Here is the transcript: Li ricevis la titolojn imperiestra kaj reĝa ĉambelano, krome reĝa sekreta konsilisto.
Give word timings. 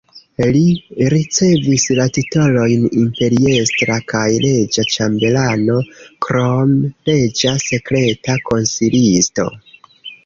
Li 0.53 0.61
ricevis 1.13 1.83
la 1.99 2.07
titolojn 2.15 2.87
imperiestra 3.01 3.97
kaj 4.13 4.23
reĝa 4.47 4.87
ĉambelano, 4.95 5.77
krome 6.29 6.91
reĝa 7.11 7.53
sekreta 7.69 8.39
konsilisto. 8.51 9.47